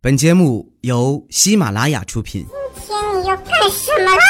[0.00, 2.46] 本节目由喜马拉雅出品。
[2.86, 4.22] 今天你要干什么啦？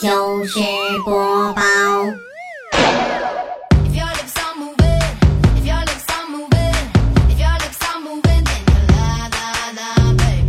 [0.00, 0.58] 糗事
[1.04, 1.62] 播报。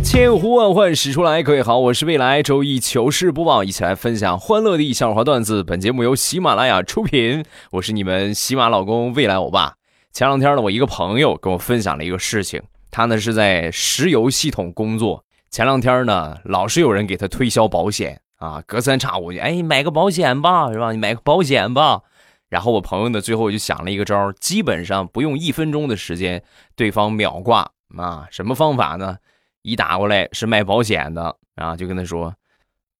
[0.02, 5.62] 千呼万唤始出来，各位好，我是未来周一糗事播报，一起来分享欢乐的笑话段子。
[5.62, 9.74] 本节目由喜马拉雅出品，我是你们喜马老公未来欧巴。
[10.14, 12.62] 前两天呢，我一个朋友跟我分享了一个事情，
[12.94, 15.24] 他呢是在石油系统工作。
[15.50, 20.92] 前两天呢，老是有人给他推销保险啊，隔三差五就哎买个保险吧，是吧？
[20.92, 22.02] 你买个保险吧。
[22.48, 26.40] 然后我朋友呢，最后就想了一个招，基本上不用一分钟的时间，
[26.76, 28.28] 对方秒挂啊。
[28.30, 29.16] 什么方法呢？
[29.62, 32.32] 一打过来是卖保险的啊，就跟他说：“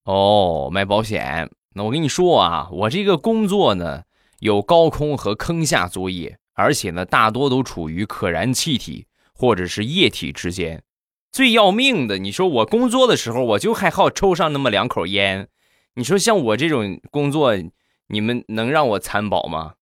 [0.03, 1.49] 哦，卖保险。
[1.73, 4.03] 那我跟你说啊，我这个工作呢，
[4.39, 9.07] 有高空和坑下作业，而且呢，大多都处于可燃气体
[9.37, 10.81] 或者是液体之间。
[11.31, 15.49] 最要命的，你说我工作的时候，我就还好抽上那么两口烟。
[15.95, 17.53] 你说像我这种工作，
[18.07, 19.73] 你们能让我参保吗？”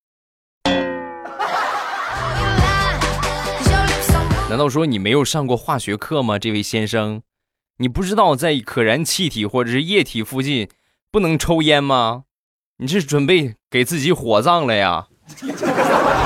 [4.50, 7.22] 难道说你没有上过化学课吗，这位先生？
[7.78, 10.68] 你不知道在可燃气体或者是液体附近
[11.12, 12.24] 不能抽烟吗？
[12.78, 15.10] 你是准备给自己火葬了呀？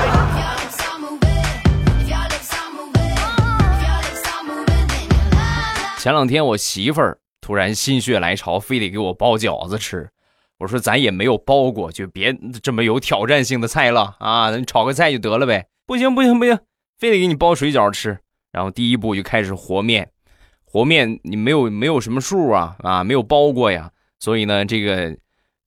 [5.98, 10.08] 前两天我媳妇儿突然心血来潮，非得给我包饺子吃。
[10.58, 12.32] 我说咱也没有包过，就别
[12.62, 15.66] 这么有挑战性的菜了啊，咱炒个菜就得了呗。
[15.86, 16.56] 不行不行不行。
[16.98, 18.16] 非得给你包水饺吃，
[18.52, 20.08] 然后第一步就开始和面，
[20.64, 23.90] 和面你没有没有什么数啊啊，没有包过呀，
[24.20, 25.16] 所以呢这个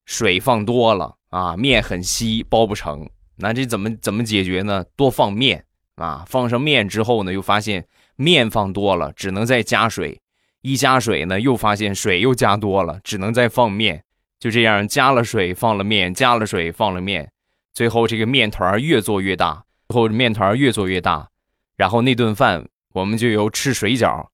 [0.06, 3.06] 水放多了啊，面很稀，包不成。
[3.36, 4.82] 那这怎么怎么解决呢？
[4.96, 5.64] 多放面
[5.96, 7.86] 啊，放上面之后呢，又发现
[8.22, 10.20] 面放多了，只能再加水，
[10.60, 14.04] 一加水呢，又发现水又加多了，只能再放面。
[14.38, 17.32] 就这样加了水放了面，加了水放了面，
[17.74, 19.64] 最后这个面团越做越大。
[19.88, 21.28] 最后面团越做越大，
[21.76, 24.28] 然后那顿饭我们就由吃水饺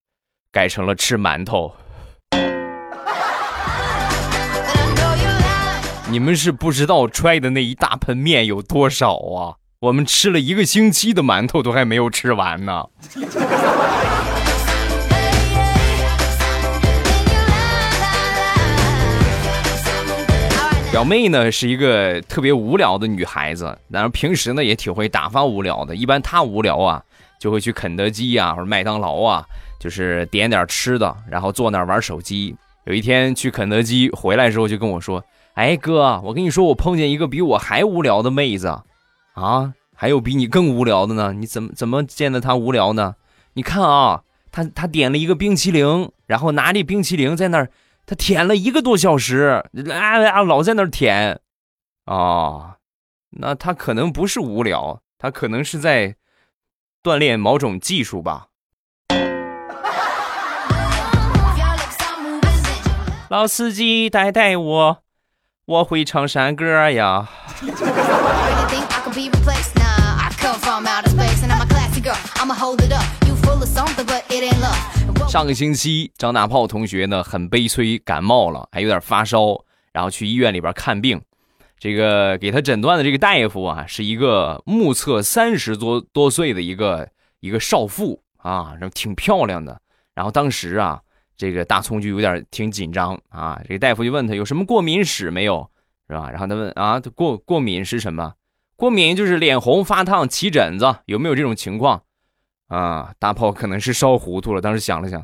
[0.53, 1.75] 改成了吃馒头。
[6.11, 9.57] 你们是不知道揣的那一大盆面有多少啊！
[9.81, 12.85] 我们吃了一个星期的馒头都还没有吃完呢。
[20.91, 25.95] 表妹呢是一个特别无聊的女孩子，然后平时呢也挺会打发无聊的。
[25.95, 27.01] 一般她无聊啊，
[27.39, 29.45] 就会去肯德基啊或者麦当劳啊，
[29.79, 32.53] 就是点点吃的，然后坐那儿玩手机。
[32.87, 35.23] 有一天去肯德基回来之后就跟我说
[35.55, 38.77] ：“哎哥，我跟你说，我碰见一个比我还无聊的妹子，
[39.41, 41.33] 啊，还有比你更无聊的呢。
[41.33, 43.15] 你怎么怎么见得他无聊呢？
[43.55, 47.71] 你看啊，他他点了一个冰淇淋，然后拿着冰淇淋在那儿。”
[48.09, 49.63] 他舔了一个多小时，
[49.93, 51.41] 啊啊，老在那儿舔，
[52.07, 52.77] 啊，
[53.33, 56.17] 那他可能不是无聊，他可能是在
[57.03, 58.47] 锻炼某种技术吧。
[63.29, 65.03] 老司机带带我，
[65.67, 67.29] 我会唱山歌呀。
[75.29, 81.21] 上个星期，张大炮同学呢很悲催，感冒了，还有点发烧，然后去医院里边看病。
[81.81, 87.09] 这个给他诊断的这个大夫啊，是一个目测三十多多岁的一个
[87.41, 89.81] 一个少妇啊，然后挺漂亮的。
[90.15, 91.01] 然后当时啊，
[91.37, 93.61] 这个大葱就有点挺紧张啊。
[93.67, 95.69] 这个大夫就问他有什么过敏史没有，
[96.09, 96.31] 是吧？
[96.31, 98.35] 然后他问啊，过过敏是什么？
[98.77, 102.05] 过敏就是脸红、发烫、起疹子，有没有这种情况？
[102.69, 104.61] 啊，大炮可能是烧糊涂了。
[104.61, 105.23] 当时想了想，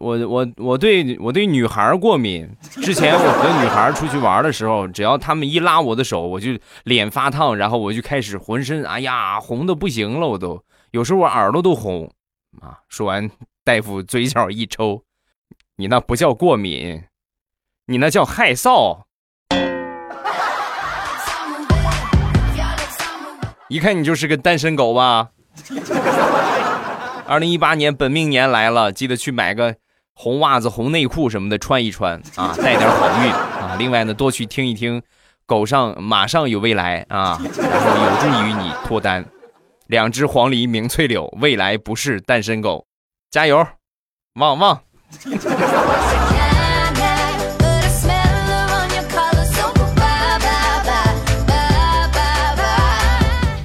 [0.00, 2.48] 我我我对我对女孩过敏。
[2.70, 6.50] 之前我和女孩出去玩的时候，只要她们一拉我的手，我就
[6.84, 12.10] 脸发烫，然后我就开始浑身哎呀红的不行了，我都有时候我耳朵都红。
[12.60, 13.30] 啊，说完，
[13.64, 15.02] 大夫嘴角一抽，
[15.76, 17.02] 你那不叫过敏，
[17.86, 19.00] 你那叫害臊。
[23.68, 25.30] 一看你就是个单身狗吧。
[27.26, 29.74] 二零一八年本命年来了，记得去买个
[30.14, 33.76] 红袜子、红内裤什么的穿一穿啊， 带点好运啊。
[33.78, 35.00] 另外呢，多去听一听
[35.46, 39.24] 《狗上马上有未来》啊，然后有助于你脱单。
[39.88, 42.86] 两只黄鹂鸣翠柳，未来不是单身狗，
[43.30, 43.66] 加油，
[44.34, 44.80] 旺旺！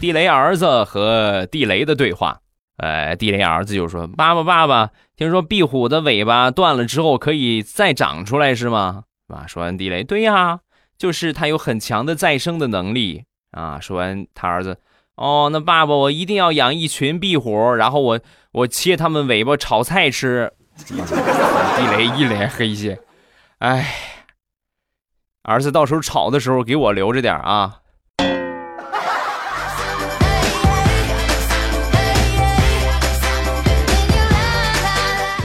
[0.02, 2.40] 地雷儿子和地雷的对话。
[2.80, 10.62] 呃，地雷儿子就说：“爸爸，爸爸，听说壁虎的尾巴断了之后可以再长出来，是吗？”啊，说完地雷，对呀，
[10.98, 13.80] 就是它有很强的再生的能力啊。
[13.80, 14.78] 说完他儿子，
[15.16, 18.20] 哦，那爸爸，我一定要养一群壁虎，然后我
[18.54, 20.52] 我切它们尾巴炒菜吃。
[20.80, 22.98] 地雷一脸黑线，
[23.58, 23.94] 哎，
[25.44, 27.79] 儿子，到时候炒的时候给我留着点啊。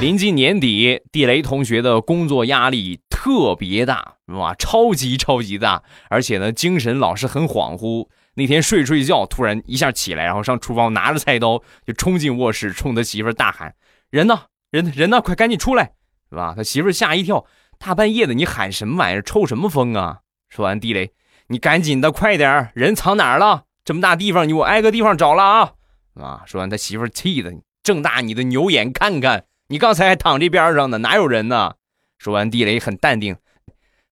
[0.05, 8.07] 临近年底，地雷同学的工作压力特别大，哇，超级超级大，而且呢，精神老是很恍惚。
[8.35, 13.75] 那天睡睡觉，突然一下起来，然后上厨房拿着菜刀就冲进卧室，冲他媳妇大喊
[14.13, 14.43] ：“人呢？
[14.71, 15.23] 人人呢？
[15.23, 15.93] 快赶紧出来，
[16.29, 17.47] 是吧？”他媳妇吓一跳，
[17.79, 19.23] 大半夜的你喊什么玩意儿？
[19.23, 20.19] 抽什么风啊？
[20.51, 21.13] 说完，地雷，
[21.49, 23.63] 你赶紧的，快点人藏哪儿了？
[23.83, 25.73] 这么大地方，你我挨个地方找了啊！
[26.21, 26.43] 啊！
[26.45, 27.51] 说完，他媳妇气的
[27.83, 29.47] 睁大你的牛眼看看。
[29.69, 31.75] 你刚才还躺这边上呢，哪有人呢？
[32.19, 33.37] 说完，地雷很淡定，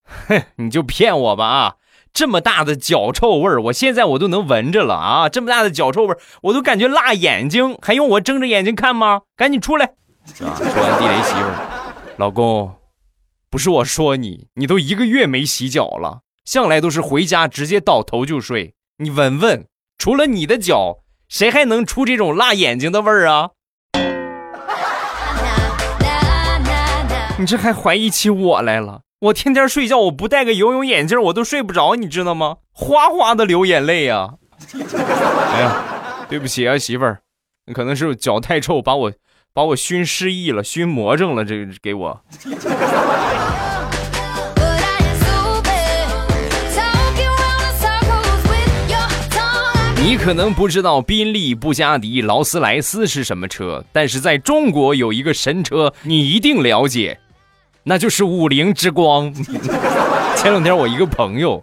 [0.04, 1.74] 哼，你就骗我吧啊！
[2.12, 5.28] 这么大的脚臭味儿，我现在我都能闻着了啊！
[5.28, 9.22] 这么大的脚臭味，我都感觉辣眼睛，还用我睁着眼睛看吗？
[9.36, 9.86] 赶紧出来！
[9.86, 9.94] 啊
[10.34, 11.48] 说完，地雷媳妇，
[12.18, 12.74] 老公，
[13.48, 18.74] 不是我说你，你都一个月没洗脚了，向来都是回家直接倒头就睡。
[18.98, 19.66] 你闻闻，
[19.96, 23.50] 除了你的脚，谁还能出这种辣眼睛的味儿啊？
[27.42, 29.00] 你这还怀疑起我来了？
[29.18, 32.58] 我天天睡觉，我不戴个游泳眼镜，我都睡不着，你知道吗？
[32.70, 34.34] 哗哗的流眼泪呀！
[35.52, 35.82] 哎呀，
[36.28, 37.18] 对不起啊，媳妇儿，
[37.74, 39.12] 可能是脚太臭，把我
[39.52, 42.20] 把我熏失忆了，熏魔怔了，这给我。
[49.96, 57.18] 你可能不知道宾利、布加迪、劳斯莱斯是什么车，但是在中国有一个神车，你一定了解。
[57.84, 59.32] 那就是五菱之光。
[60.36, 61.62] 前两天我一个朋友，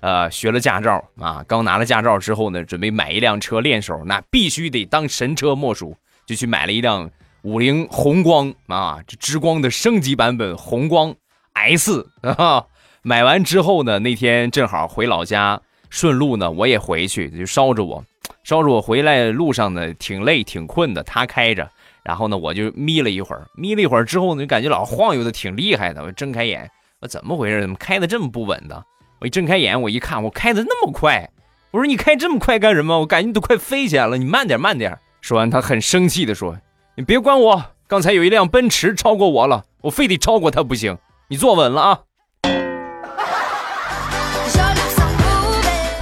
[0.00, 5.96] 呃，学了驾照啊，刚拿了驾照之后呢，准备买一辆车练手，那必须得当神车莫属，
[6.26, 7.10] 就去买了一辆
[7.42, 11.14] 五菱宏光啊，这之光的升级版本宏光
[11.52, 12.64] S 啊。
[13.02, 15.60] 买完之后呢，那天正好回老家，
[15.90, 18.02] 顺路呢我也回去，就捎着我，
[18.42, 21.70] 捎着我回来路上呢挺累挺困的，他开着。
[22.04, 26.02] 然后呢，我就眯了一会儿，眯了一会儿之后呢，就感觉老晃悠的挺厉害的。
[26.02, 26.70] 我睁开眼，
[27.00, 27.62] 我怎么回事？
[27.62, 28.84] 怎么开的这么不稳的？
[29.20, 31.30] 我一睁开眼，我一看，我开的那么快。
[31.70, 33.00] 我说你开这么快干什么？
[33.00, 34.98] 我感觉你都快飞起来了，你慢点，慢点。
[35.22, 36.58] 说完，他很生气的说
[36.94, 40.98] ：“你别管我，刚才有一辆奔驰超过我了，我非得超过他不行。
[41.28, 42.00] 你坐稳了啊，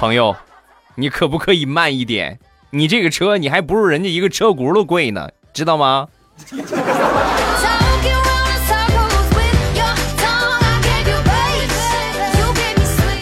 [0.00, 0.34] 朋友，
[0.96, 2.40] 你可不可以慢一点？
[2.70, 6.08] 你这个车，你还不如人家一个车轱辘贵呢。”知道吗？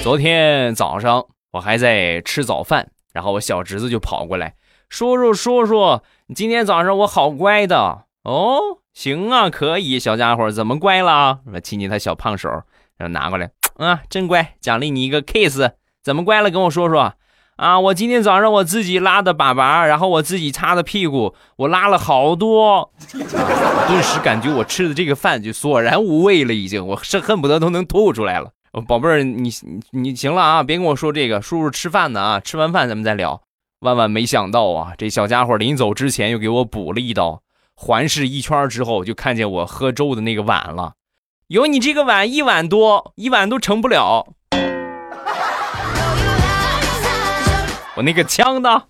[0.03, 4.55] 昨天早上我还在吃早饭，然后我小侄子就跑过来，
[4.88, 6.00] 叔叔叔叔，
[6.35, 8.61] 今天早上我好乖的哦，
[8.94, 11.41] 行啊，可以，小家伙怎么乖了？
[11.53, 12.49] 我亲亲他小胖手，
[12.97, 15.61] 然后拿过来，啊，真乖，奖励你一个 kiss，
[16.03, 16.50] 怎么乖了？
[16.50, 17.15] 跟我说说。
[17.60, 17.78] 啊！
[17.78, 22.90] 我今天早上我自己拉的粑粑，然后我自己擦的屁股，我拉了好多。
[23.12, 28.50] 顿时感觉我吃的这个饭就索然无味了，已经，我是恨不得都能吐出来了。
[28.88, 29.52] 宝贝儿，你
[29.90, 33.43] 你行了啊，别跟我说这个，叔叔吃饭呢啊，吃完饭咱们再聊。
[33.81, 37.43] 万万没想到啊，这小家伙临走之前又给我补了一刀，
[37.76, 40.94] 环视一圈之后就看见我喝粥的那个碗了，
[41.48, 44.29] 有你这个碗一碗多，一碗都盛不了。
[48.00, 48.82] 我那个枪呢？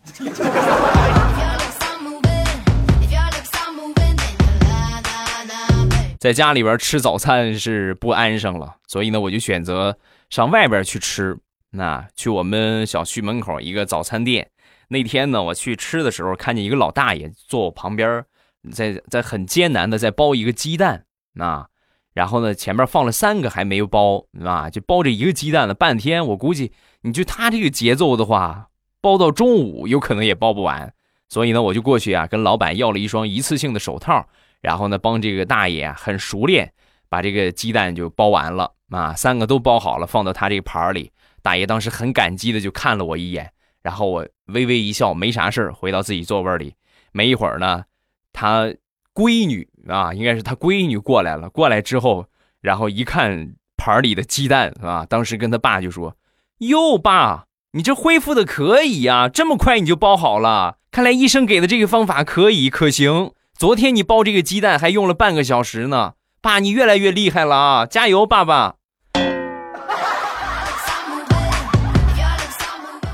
[6.21, 9.99] 在家里边吃早餐是不安生了，所以呢，我就选择
[10.29, 11.37] 上外边去吃。
[11.71, 14.49] 那去我们小区门口一个早餐店。
[14.87, 18.25] 那天呢，我去吃的时候，看见一个老大爷坐我旁边，
[18.71, 21.07] 在在很艰难的在包一个鸡蛋。
[21.33, 21.67] 那
[22.15, 26.25] 然后呢，前面放了三个还没有包，啊，就包这一个鸡蛋了半天。
[26.29, 28.69] 我估计，你就他这个节奏的话。
[29.01, 30.93] 包到中午有可能也包不完，
[31.29, 34.27] 所以呢，我就过去啊，跟老板要了一双一次性的手套，
[34.61, 36.73] 然后呢，帮这个大爷啊很熟练
[37.09, 41.11] 把这个鸡蛋就包完了啊，三个都包好了，放到他这个盘里。
[41.43, 43.51] 大爷当时很感激的就看了我一眼，
[43.83, 46.75] 然后我微微一笑，没啥事回到自己座位里。
[47.13, 47.85] 没一会儿呢，
[48.33, 48.73] 他
[49.15, 52.27] 闺女啊，应该是他闺女过来了，过来之后，
[52.61, 56.15] 然后一看盘里的鸡蛋啊，当时跟他爸就说
[56.59, 60.79] ：“哟，爸。”你这恢复的可以呀，这么快你就包好了？
[60.91, 63.31] 看来医生给的这个方法可以可行。
[63.57, 67.87] 昨天你包这个鸡蛋还用了半个小时呢，爸，你越来越厉害了啊！
[67.87, 68.75] 加油，爸爸！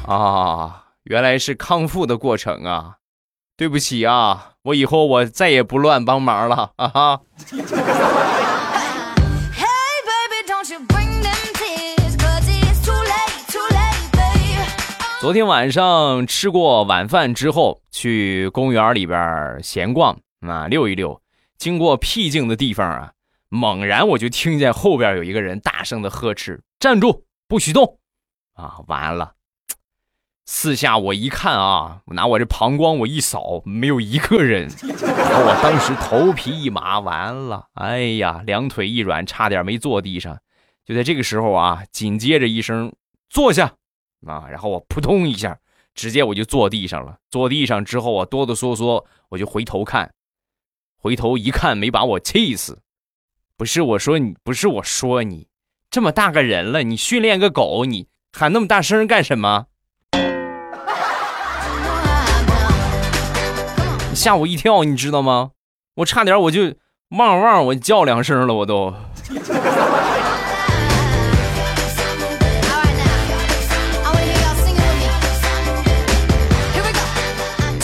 [0.07, 2.95] 啊，原来是康复的过程啊！
[3.59, 7.21] 对不起啊，我以后我再也不乱帮忙了啊哈。
[15.27, 20.17] 昨天晚上吃过晚饭之后，去公园里边闲逛
[20.47, 21.21] 啊，溜一溜。
[21.59, 23.13] 经过僻静的地方啊，
[23.49, 27.99] 猛然我就听见后边有一个人大声的呵斥：“站住，不许动！”
[28.55, 29.33] 啊，完了！
[30.45, 34.69] 四下我一看啊，我拿我这膀胱我一扫，没有一个人。
[34.81, 37.65] 然 后我当时头皮一麻，完了！
[37.75, 40.39] 哎呀，两腿一软，差点没坐地上。
[40.85, 42.93] 就在这个时候啊，紧接着一声
[43.29, 43.75] “坐下”。
[44.27, 44.47] 啊！
[44.51, 45.59] 然后我扑通一下，
[45.95, 47.17] 直接我就坐地上了。
[47.31, 50.13] 坐地上之后啊，哆哆嗦嗦，我就回头看，
[50.99, 52.81] 回头一看，没把我气死。
[53.57, 55.49] 不是我说你，不是我说你，
[55.91, 59.67] 这么大个人了，你训练个狗，你喊那么大声干什么？
[64.15, 65.53] 吓我一跳，你知道吗？
[65.97, 66.75] 我差点我就
[67.11, 68.95] 汪汪，我叫两声了，我都。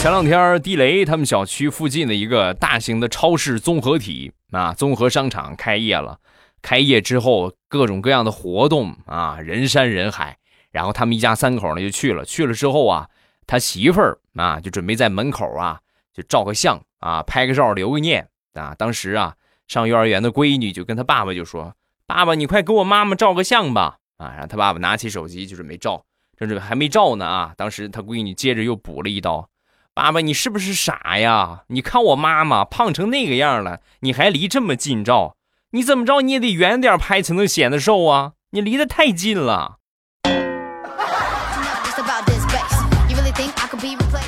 [0.03, 6.19] 前两天，地雷他们小区附近的一个大型的超市综合体啊，综合商场开业了。
[6.61, 10.37] 开业之后，各种各样的活动啊，人山人海。
[10.71, 12.25] 然后他们一家三口呢就去了。
[12.25, 13.09] 去了之后啊，
[13.47, 15.79] 他媳妇儿啊就准备在门口啊
[16.13, 18.75] 就照个相啊，拍个照留个念啊。
[18.77, 19.33] 当时啊，
[19.69, 21.73] 上幼儿园的闺女就跟他爸爸就说
[22.05, 26.03] ：“爸爸，你快给我妈妈照个相吧。”啊，然后他爸爸拿起手机就准备照，
[26.35, 27.53] 这这还没照呢啊。
[27.55, 29.47] 当时他闺女接着又补了一刀。
[29.95, 31.61] 爸爸，你是不是傻呀？
[31.67, 35.35] 你看我妈妈胖成那个样了，你还离这么近照？
[35.69, 38.31] 你怎么着你也得远点拍才能显得瘦啊！
[38.51, 39.77] 你离得太近了，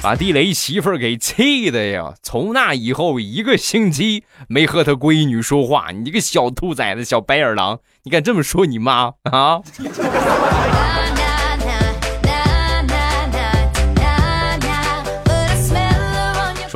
[0.03, 2.13] 把地雷媳妇给气的呀！
[2.21, 5.87] 从那以后一个星期没和他闺女说话。
[5.91, 9.61] 你这个小兔崽子、小白眼狼，你敢这么说你妈啊？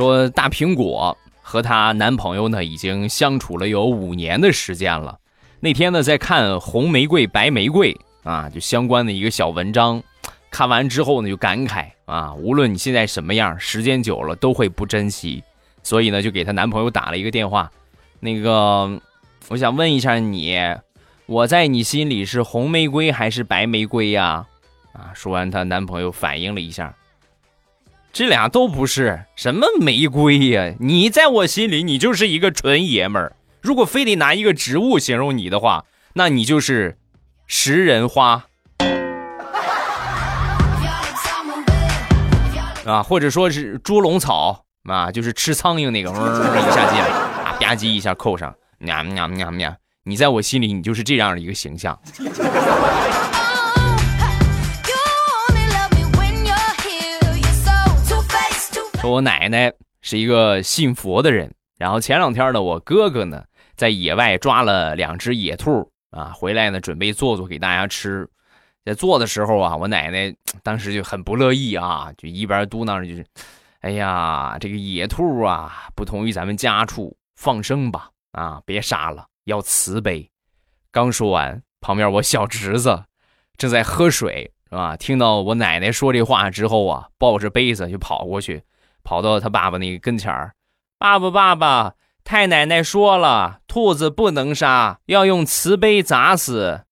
[0.00, 5.18] 说大苹果和她男朋友呢，已经相处了有五年的时间了。
[5.60, 10.02] 那天呢，在看红玫瑰、白玫瑰啊，就相关的一个小文章。
[10.50, 15.44] 看完之后呢，就感慨啊，无论你现在什么样，时间久了都会不珍惜。
[15.82, 17.70] 所以呢，就给她男朋友打了一个电话。
[18.20, 18.98] 那个，
[19.48, 20.56] 我想问一下你，
[21.26, 24.46] 我在你心里是红玫瑰还是白玫瑰呀？
[24.94, 26.94] 啊，说完，她男朋友反应了一下。
[28.12, 30.74] 这俩都不是什么玫瑰呀！
[30.80, 33.36] 你在我心里，你就是一个纯爷们儿。
[33.60, 36.98] 如果非得拿一个植物形容你的话，那你就是
[37.46, 38.46] 食人花
[42.84, 47.06] 啊，或者说是猪笼草啊，就是吃苍蝇那个，一下进来
[47.44, 49.72] 啊，吧唧一下扣上，喵喵喵喵。
[50.02, 51.96] 你在我心里，你就是这样的一个形象。
[59.00, 63.42] 说我奶奶是一个信佛的人，然后前两天呢，我哥哥呢
[63.74, 68.28] 在野外抓了两只野兔啊，回来呢准备做做给大家吃。
[68.84, 73.24] 在做的时候啊，我奶奶当时就很不乐意啊，就一边嘟囔着就是
[73.80, 80.30] ：“哎呀，这个野兔啊，不同于咱们家畜，放生吧，啊，别杀了，要慈悲。”
[80.92, 83.04] 刚说完，旁边我小侄子
[83.56, 84.94] 正在喝水，是吧？
[84.94, 88.62] 听到我奶奶说这话之后啊，抱着杯子就跑过去。
[89.02, 90.54] 跑到他爸爸那个跟前儿，
[90.98, 96.82] 爸爸爸爸，太奶奶说了，兔子不能杀，要用瓷杯砸死。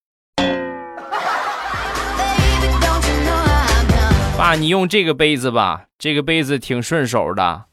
[4.37, 7.65] 爸，你用这个杯子吧，这个杯子挺顺手的。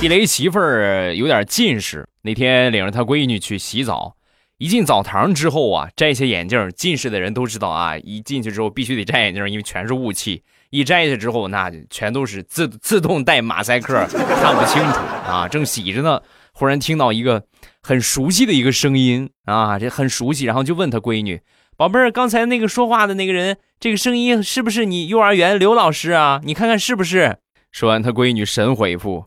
[0.00, 4.14] 地雷媳妇儿有点近视，那天领着他闺女去洗澡。
[4.58, 10.42] 一进澡堂之后啊，摘下眼镜，近视的人都知道啊，一进去之后必须得摘眼镜，因为全是雾气。
[10.70, 14.98] 一摘下之后，那全都是自自动带马赛克，看不清楚
[15.30, 15.46] 啊。
[15.46, 16.20] 正洗着呢，
[16.52, 17.44] 忽然听到一个
[17.82, 21.40] 很熟悉的一个声音啊，这很熟悉，然后就问他闺女
[21.78, 26.40] ：“宝贝儿，刚才那个说话的那个人，这个声音是不是你幼儿园刘老师啊？
[26.42, 27.38] 你看看是不是？”
[27.70, 29.26] 说完，他闺女神回复：“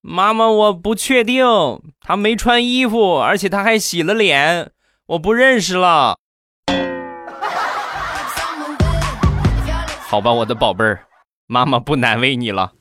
[0.00, 1.44] 妈妈，我不确定，
[2.00, 4.70] 他没穿衣服，而且他还洗了脸，
[5.06, 6.16] 我不认识了。
[10.06, 11.00] 好吧，我的宝贝儿，
[11.48, 12.72] 妈妈不难为你了。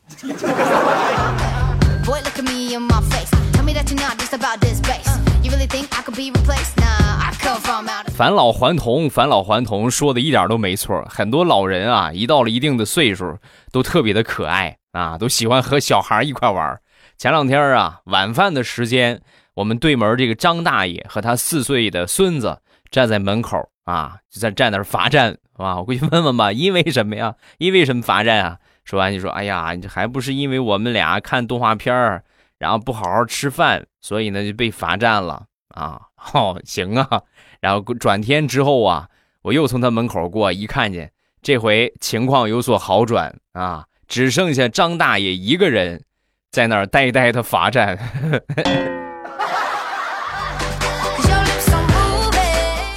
[8.16, 11.04] 返老还童，返老还童，说的一点都没错。
[11.10, 13.38] 很多老人啊，一到了一定的岁数，
[13.72, 16.80] 都特别的可爱啊，都喜欢和小孩一块玩。
[17.18, 19.20] 前两天啊，晚饭的时间，
[19.56, 25.78] 我们对门这个张大爷和他四岁的孙子站在门口啊，就在站那罚站啊。
[25.78, 27.34] 我过去问问吧，因为什么呀？
[27.58, 28.60] 因为什么罚站啊？
[28.84, 32.24] 说完就说：“哎呀，你还不是因为我们俩看动画片儿，
[32.60, 36.00] 然后不好好吃饭，所以呢就被罚站了啊。”
[36.34, 37.24] 哦，行啊。
[37.60, 39.10] 然后转天之后啊，
[39.42, 46.04] 我又从他门口过，一看见这回情况有所好转啊，只剩下张大爷一个人
[46.52, 47.98] 在那儿呆呆的罚站。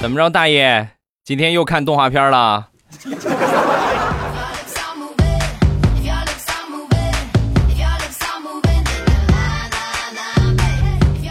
[0.01, 0.87] 怎么着，大爷，
[1.23, 2.69] 今天又看动画片了？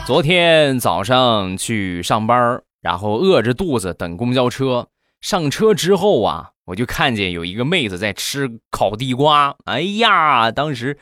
[0.07, 4.89] 昨天早上去上班，然后饿着肚子等公交车。
[5.21, 9.57] 上车之后啊，我就看见有一个妹子在吃烤地瓜。
[9.65, 10.97] 哎呀，当时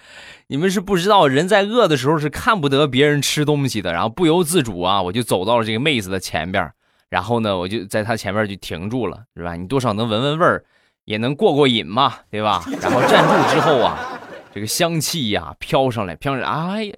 [0.46, 3.92] 你们是不知道，人在饿的时候是看不得别人吃东西的。
[3.92, 6.72] 然后不由自主啊，我就走到了这个妹子的前边，
[7.10, 9.56] 然后呢，我就在她前面就停住了，是吧？
[9.56, 10.64] 你多少能闻闻味儿，
[11.04, 12.64] 也能过过瘾嘛，对吧？
[12.80, 14.18] 然后站住之后啊，
[14.54, 16.90] 这个香气呀飘上来，飘上来，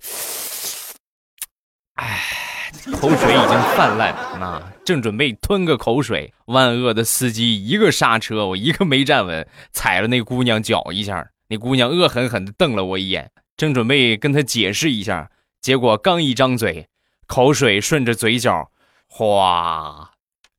[1.95, 2.50] 哎呀。
[2.73, 4.63] 唉， 口水已经泛滥那！
[4.85, 11.29] 正准备吞个口水，万恶的司机一个刹车，我一个没站稳，踩了那姑娘脚一下。
[11.49, 16.89] 那姑娘恶狠狠地瞪了我一眼，正准备跟她解释一下，结果刚一张嘴，
[17.27, 18.71] 口水顺着嘴角
[19.09, 20.11] 哗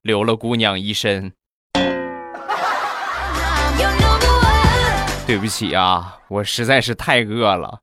[0.02, 1.34] 流了姑娘一身。
[5.26, 7.80] 对不起啊，我实在是太饿了。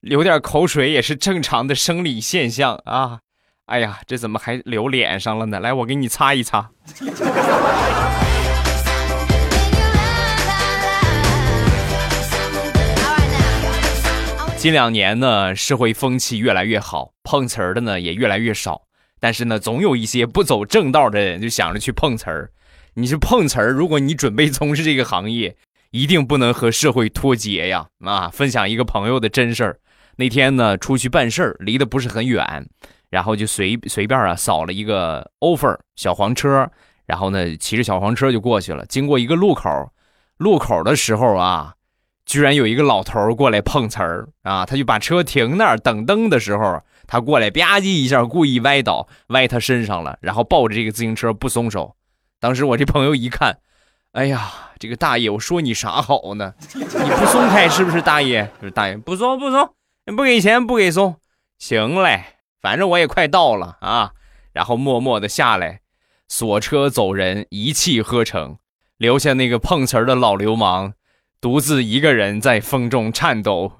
[0.00, 3.20] 流点口水也是正常的生理现象啊！
[3.70, 5.60] 哎呀，这怎么还流脸上了呢？
[5.60, 6.68] 来，我给你擦一擦。
[14.56, 18.82] 近两年呢，社会风气越来越好，碰瓷儿的呢也越来越少。
[19.20, 22.50] 但是呢，总有一些不走正道的人就想着去碰瓷儿。
[22.94, 25.54] 你是碰瓷儿，如果你准备从事这个行业，
[25.92, 27.86] 一定不能和社会脱节呀！
[28.04, 29.78] 啊，分享一个朋友的真事儿。
[30.16, 32.66] 那天呢，出去办事儿，离得不是很远，
[33.10, 36.70] 然后就随随便啊扫了一个 offer 小黄车，
[37.06, 38.86] 然后呢骑着小黄车就过去了。
[38.86, 39.90] 经过一个路口，
[40.38, 41.74] 路口的时候啊，
[42.24, 51.96] 居然有一个老头过来碰瓷儿啊，他就把车停那儿等灯的时候，他过来吧唧一下，故意歪倒，歪他身上了，然后抱着这个自行车不松手。
[52.38, 53.58] 当时我这朋友一看，
[54.12, 56.54] 哎呀，这个大爷，我说你啥好呢？
[56.74, 58.48] 你不松开是不是大爷？
[58.72, 59.68] 大爷不松不松。
[60.16, 61.16] 不给钱不给松，
[61.58, 62.24] 行嘞，
[62.60, 64.12] 反正我也快到了啊。
[64.52, 65.80] 然后默默的下来，
[66.28, 68.58] 锁车走人，一气呵成，
[68.96, 70.94] 留下那个碰瓷儿的老流氓，
[71.40, 73.72] 独自一个人在风中颤抖。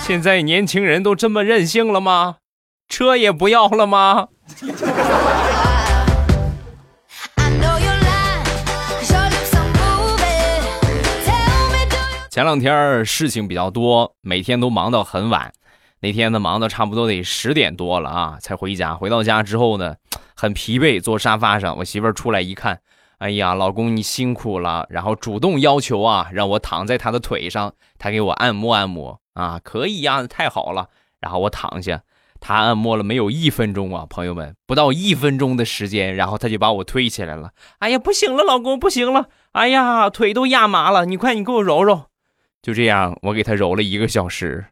[0.00, 2.36] 现在年轻人都这么任性了吗？
[2.88, 4.28] 车也不要了吗？
[12.36, 15.54] 前两天事情比较多，每天都忙到很晚。
[16.00, 18.94] 那天呢，忙到差不多得十点多了啊，才回家。
[18.94, 19.94] 回到家之后呢，
[20.34, 21.78] 很疲惫，坐沙发上。
[21.78, 22.78] 我媳妇儿出来一看，
[23.16, 24.86] 哎呀，老公你辛苦了。
[24.90, 30.88] 然后主动要求啊，让我躺在她的腿上，她给我按摩按摩啊，可以呀，太好了。
[31.18, 32.02] 然后我躺下，
[32.38, 37.52] 她按摩了没有一分钟啊，朋友们，不到一分钟的时间，然后她就把我推起来了。
[37.78, 42.02] 哎呀，不行了，老公不行了，哎呀，腿都压麻了，你快你给我揉揉。
[42.62, 44.64] 就这样，我给他揉了一个小时。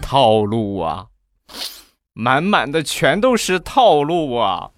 [0.00, 1.06] 套路啊，
[2.12, 4.70] 满满的全都是套路啊！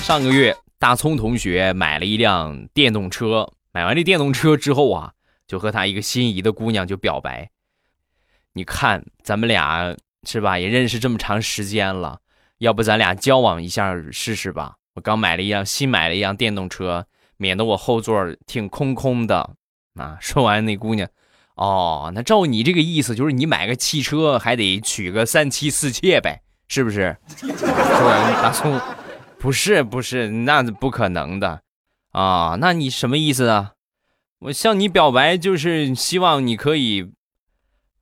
[0.00, 5.12] 上个月，大葱同学买了一辆电动车，买完这电动车之后啊，
[5.46, 7.50] 就和他一个心仪的姑娘就表白
[8.52, 10.58] ：“你看，咱们俩。”是吧？
[10.58, 12.20] 也认识这么长时间了，
[12.58, 14.76] 要不咱俩交往一下试试吧？
[14.94, 19.54] 我刚买了一辆新买了一辆电动车，免得我后座挺空空的。
[19.94, 20.16] 啊！
[20.20, 21.08] 说完，那姑娘，
[21.56, 27.16] 哦，那照你这个意思，就是你买个汽车还得娶个三妻四妾呗，是不是？
[27.36, 28.80] 说完大葱，
[29.40, 31.62] 不是不是，那不可能的
[32.12, 32.56] 啊！
[32.60, 33.72] 那你什么意思啊？
[34.38, 37.10] 我向你表白，就是希望你可以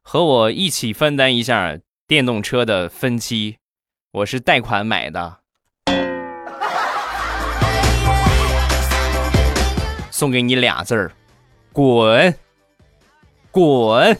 [0.03, 3.57] 和我一起分担一下电动车的分期，
[4.13, 5.39] 我是贷款买的，
[10.13, 11.11] 送给你俩字儿，
[11.73, 12.33] 滚。
[13.51, 14.17] 滚！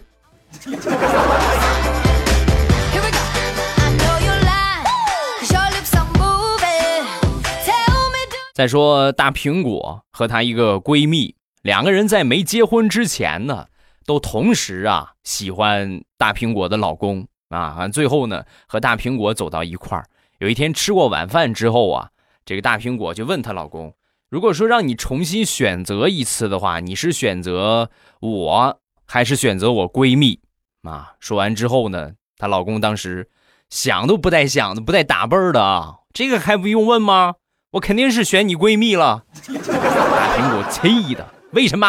[8.53, 13.69] 再说大苹果和她一个闺蜜，两个人在没结婚之前呢，
[14.05, 17.89] 都同时啊喜欢大苹果的老公啊。
[17.89, 20.07] 最后呢，和大苹果走到一块儿。
[20.39, 22.11] 有一天吃过晚饭之后啊，
[22.45, 23.95] 这个大苹果就问她老公
[24.29, 30.41] ：“如果说让你重新选择一次的话，你是选择我？”还是选择我闺蜜，
[30.83, 31.15] 啊！
[31.21, 33.31] 说完之后呢，她老公当时
[33.71, 35.99] 想都不带想的，不带打啵儿的啊！
[36.13, 37.37] 这个还不用问吗？
[37.71, 39.25] 我肯定是选你闺蜜了。
[39.47, 41.87] 大苹果气的，为什么？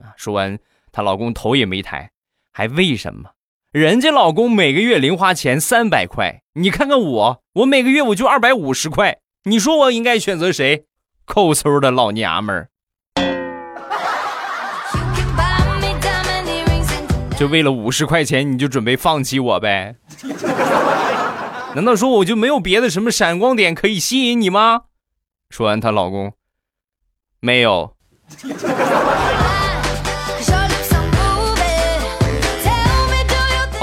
[0.00, 0.14] 啊！
[0.16, 0.56] 说完，
[0.92, 2.08] 她老公头也没抬，
[2.52, 3.30] 还为什么？
[3.74, 10.84] 人家老公每个月零花钱三百块，你看看我，我每个月我就二百五十块，你说我应该选择谁？
[11.24, 12.68] 抠搜的老娘们儿。
[17.36, 19.96] 就为了五十块钱，你就准备放弃我呗？
[21.74, 24.82] 难道说我就没有别的什么闪光点可以吸引你吗？
[25.50, 26.32] 说完，她老公
[27.40, 27.96] 没有。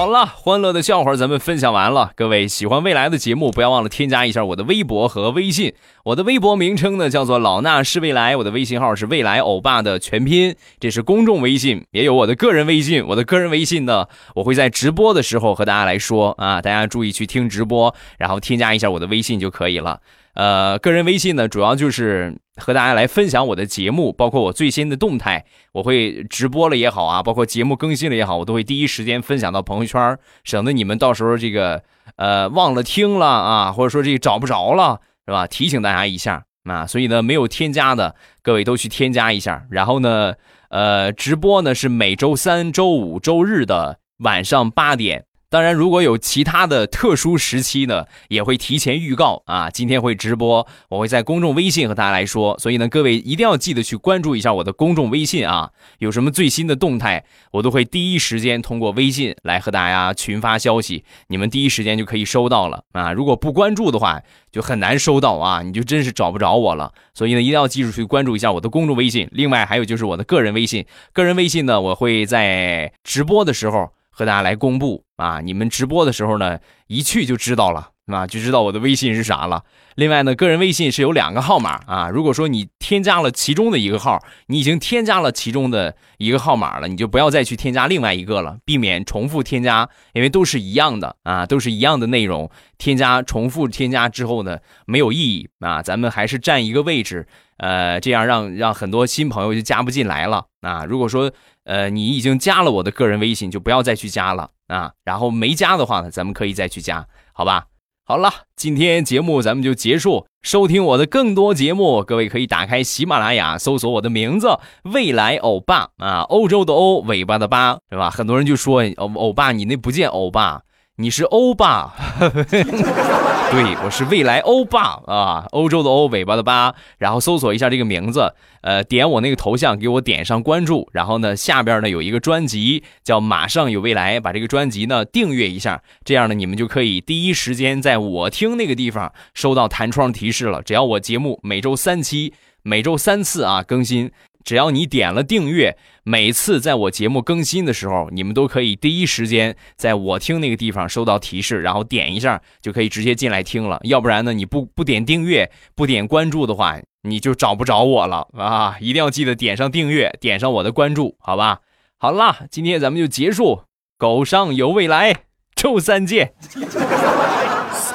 [0.02, 2.12] 好了，欢乐的笑话咱们分享完了。
[2.16, 5.76] 各位喜欢未来的节目，不要忘了添加一下我的微博和微信。
[6.06, 13.06] 我的微博名称呢叫做老衲是未来，我的微信号是未来欧巴的全拼，这是公众微信，也有我的个人微信。
[13.10, 20.00] 我的个人微信呢，我会在直播的时候和大家来说啊，大家注意去听直播，然后添加一下我的微信就可以了。
[20.34, 31.84] 呃，个人微信呢，主要就是和大家来分享我的节目，包括我最新的动态，我会直播了也好啊，包括节目更新了也好，我都会第一时间分享到朋友圈，省得你们到时候这个
[32.16, 35.46] 呃忘了听了啊，或者说这个找不着了，是吧？
[35.48, 40.36] 提醒大家一下啊，所以呢，没有添加的各位都去添加一下，然后呢，
[40.70, 45.26] 呃，直播呢是每周三、周五、周日的晚上八点。
[45.52, 49.70] 当然，如果有其他的特殊时期呢，也会提前预告啊。
[49.70, 52.58] 今天会直播，我会在公众微信和大家来说。
[52.58, 55.72] 所以呢，各位一定要记得去关注一下我的公众微信啊。
[55.98, 63.12] 有什么最新的动态，我都会第一时间通过微信来和大家群发消息，你们第一时间就可以收到了啊。
[63.12, 64.22] 如果不关注的话，
[64.54, 66.94] 就很难收到啊，你就真是找不着我了。
[67.14, 69.28] 所以呢，一定要记住去关注一下我的公众微信。
[69.34, 73.90] 另外还有就是我的个人微信，个人微信呢，我会在直播的时候。
[74.12, 75.40] 和大家来公布啊！
[75.42, 79.64] 你们直播的时候呢，一去就知道了啊，就知道我的微信是啥了。
[79.96, 82.10] 另外呢，个人微信是有两个号码啊。
[82.10, 92.50] 如果说你添加了其中的一个号，你已经添加了其中的一个号码了，你就不要再去添加另外一个了，避免重复添加，因为都是一样的啊，都是一样的内容。
[92.78, 95.82] 添加重复添加之后呢，没有意义啊。
[95.82, 100.84] 咱们还是占一个位置，呃，这样让让很多新朋友就加不进来了啊。
[100.84, 101.32] 如果说。
[101.64, 104.94] 呃，你已经加了我的个人微信，就不要再去加了啊。
[105.04, 107.68] 然后没加的话呢，咱们可以再去加，好吧？
[108.04, 110.26] 好了，今天节目咱们就结束。
[110.42, 114.58] 收听我的更多节目，各位可以打开喜马拉雅，搜索我的名字
[114.92, 118.10] “未来欧巴”啊，欧洲的欧，尾巴的巴，是吧？
[118.10, 120.64] 很多人就说欧欧巴，你那不见欧巴。
[120.98, 140.62] 你是欧巴， 对我是未来欧巴啊，欧洲的欧，尾巴的巴，然后搜索一下这个名字，呃，点我那个头像，给我点上关注，然后呢，下边呢有一个专辑叫《马上有未来》，把这个专辑呢订阅一下，这样呢你们就可以第一时间在我听那个地方收到弹窗提示了。
[140.62, 144.12] 只要我节目每周三期，每周三次啊更新。
[144.44, 153.80] 只要你点了订阅，每次在我节目更新的时候，你们都可以第一时间在我听那个地方收到提示，然后点一下就可以直接进来听了。
[153.84, 158.78] 要不然呢，你不不点订阅、不点关注的话，你就找不着我了啊！
[158.80, 161.62] 一定要记得点上订阅，点上我的关注，好吧？
[161.98, 163.64] 好啦，今天咱们就结束，
[163.98, 165.24] 狗上有未来，
[165.56, 166.34] 周三见。
[166.50, 166.60] 喜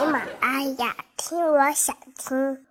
[0.05, 2.66] 马拉雅，听我想听。